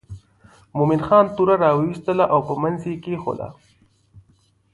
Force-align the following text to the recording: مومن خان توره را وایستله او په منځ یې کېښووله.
مومن 0.75 1.01
خان 1.07 1.25
توره 1.35 1.55
را 1.63 1.69
وایستله 1.77 2.25
او 2.33 2.39
په 2.47 2.53
منځ 2.61 2.79
یې 2.89 2.95
کېښووله. 3.03 3.47